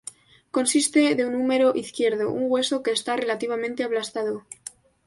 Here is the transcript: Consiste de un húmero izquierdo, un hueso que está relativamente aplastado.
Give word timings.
Consiste 0.49 1.13
de 1.13 1.25
un 1.27 1.35
húmero 1.35 1.75
izquierdo, 1.75 2.31
un 2.31 2.45
hueso 2.49 2.81
que 2.81 2.89
está 2.89 3.15
relativamente 3.17 3.83
aplastado. 3.83 4.47